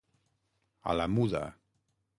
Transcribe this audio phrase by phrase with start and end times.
[0.95, 1.45] A la muda.